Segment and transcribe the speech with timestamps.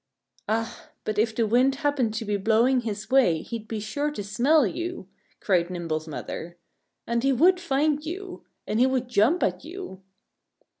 [0.49, 0.89] "Ah!
[1.03, 4.65] But if the wind happened to be blowing his way he'd be sure to smell
[4.65, 5.07] you,"
[5.39, 6.57] cried Nimble's mother.
[7.05, 8.43] "And he would find you.
[8.65, 10.01] And he would jump at you."